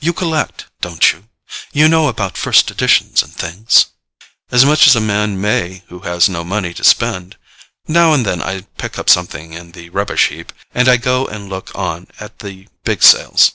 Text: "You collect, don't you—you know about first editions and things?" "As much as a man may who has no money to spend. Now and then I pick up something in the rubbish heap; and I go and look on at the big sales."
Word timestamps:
"You 0.00 0.14
collect, 0.14 0.68
don't 0.80 1.12
you—you 1.12 1.86
know 1.86 2.08
about 2.08 2.38
first 2.38 2.70
editions 2.70 3.22
and 3.22 3.30
things?" 3.30 3.88
"As 4.50 4.64
much 4.64 4.86
as 4.86 4.96
a 4.96 5.02
man 5.02 5.38
may 5.38 5.82
who 5.88 5.98
has 5.98 6.30
no 6.30 6.44
money 6.44 6.72
to 6.72 6.82
spend. 6.82 7.36
Now 7.86 8.14
and 8.14 8.24
then 8.24 8.40
I 8.40 8.62
pick 8.78 8.98
up 8.98 9.10
something 9.10 9.52
in 9.52 9.72
the 9.72 9.90
rubbish 9.90 10.28
heap; 10.28 10.54
and 10.72 10.88
I 10.88 10.96
go 10.96 11.26
and 11.26 11.50
look 11.50 11.72
on 11.74 12.06
at 12.18 12.38
the 12.38 12.68
big 12.84 13.02
sales." 13.02 13.52